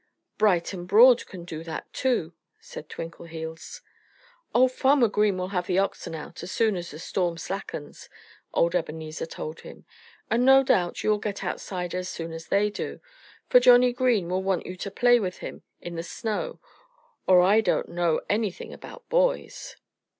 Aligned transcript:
Bright 0.39 0.73
and 0.73 0.87
Broad 0.87 1.27
can 1.27 1.45
do 1.45 1.63
that, 1.63 1.93
too," 1.93 2.33
said 2.59 2.89
Twinkleheels. 2.89 3.81
"Oh! 4.55 4.67
Farmer 4.67 5.07
Green 5.07 5.37
will 5.37 5.49
have 5.49 5.67
the 5.67 5.77
oxen 5.77 6.15
out 6.15 6.41
as 6.41 6.51
soon 6.51 6.75
as 6.75 6.89
the 6.89 6.97
storm 6.97 7.37
slackens," 7.37 8.09
old 8.51 8.73
Ebenezer 8.73 9.27
told 9.27 9.59
him. 9.59 9.85
"And 10.27 10.43
no 10.43 10.63
doubt 10.63 11.03
you'll 11.03 11.19
get 11.19 11.43
outside 11.43 11.93
as 11.93 12.09
soon 12.09 12.33
as 12.33 12.47
they 12.47 12.71
do, 12.71 12.99
for 13.47 13.59
Johnnie 13.59 13.93
Green 13.93 14.27
will 14.27 14.41
want 14.41 14.65
you 14.65 14.75
to 14.75 14.89
play 14.89 15.19
with 15.19 15.37
him 15.37 15.61
in 15.81 15.93
the 15.97 16.01
snow 16.01 16.59
or 17.27 17.39
I 17.41 17.61
don't 17.61 17.89
know 17.89 18.21
anything 18.27 18.73
about 18.73 19.07
boys." 19.07 19.75